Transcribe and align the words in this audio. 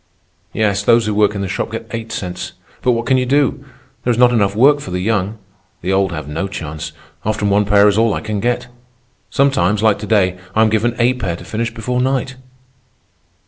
"Yes, 0.51 0.81
those 0.81 1.05
who 1.05 1.13
work 1.13 1.35
in 1.35 1.41
the 1.41 1.47
shop 1.47 1.69
get 1.73 1.85
eight 1.91 2.11
cents. 2.11 2.53
But 2.81 2.93
what 2.93 3.05
can 3.05 3.17
you 3.17 3.25
do? 3.27 3.63
There 4.03 4.09
is 4.09 4.17
not 4.17 4.31
enough 4.33 4.55
work 4.55 4.79
for 4.79 4.89
the 4.89 4.99
young. 4.99 5.37
The 5.83 5.93
old 5.93 6.11
have 6.11 6.27
no 6.27 6.47
chance. 6.47 6.91
Often 7.23 7.51
one 7.51 7.65
pair 7.65 7.87
is 7.87 7.99
all 7.99 8.15
I 8.15 8.21
can 8.21 8.39
get. 8.39 8.65
Sometimes, 9.29 9.83
like 9.83 9.99
to 9.99 10.07
day, 10.07 10.39
I 10.55 10.63
am 10.63 10.69
given 10.71 10.95
eight 10.97 11.19
pair 11.19 11.35
to 11.35 11.45
finish 11.45 11.71
before 11.71 12.01
night." 12.01 12.33